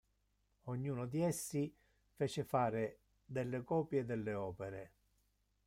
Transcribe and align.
Ognuno 0.65 1.05
di 1.05 1.21
essi, 1.21 1.71
fece 2.09 2.43
fare 2.43 3.01
delle 3.23 3.63
copie 3.63 4.03
delle 4.03 4.33
opere. 4.33 4.93